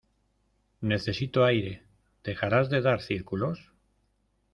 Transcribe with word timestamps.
Necesito 0.81 1.45
aire.¿ 1.45 1.83
dejarás 2.23 2.71
de 2.71 2.81
dar 2.81 3.01
círculos? 3.01 3.69